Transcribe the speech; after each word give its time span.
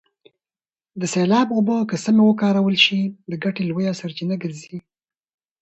د 0.99 1.01
سیلاب 1.13 1.47
اوبه 1.53 1.77
که 1.89 1.95
سمې 2.05 2.23
وکارول 2.25 2.75
سي 2.85 2.99
د 3.31 3.33
ګټې 3.43 3.63
لویه 3.69 3.93
سرچینه 3.99 4.35
ګرځي. 4.43 4.77